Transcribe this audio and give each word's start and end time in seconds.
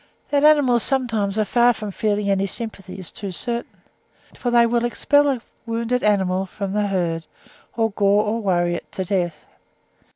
That 0.31 0.43
animals 0.43 0.81
sometimes 0.81 1.37
are 1.37 1.45
far 1.45 1.73
from 1.73 1.91
feeling 1.91 2.27
any 2.27 2.47
sympathy 2.47 2.97
is 2.97 3.11
too 3.11 3.31
certain; 3.31 3.83
for 4.35 4.49
they 4.49 4.65
will 4.65 4.83
expel 4.83 5.27
a 5.27 5.41
wounded 5.67 6.01
animal 6.03 6.47
from 6.47 6.73
the 6.73 6.87
herd, 6.87 7.27
or 7.77 7.91
gore 7.91 8.23
or 8.23 8.41
worry 8.41 8.73
it 8.73 8.91
to 8.93 9.05
death. 9.05 9.35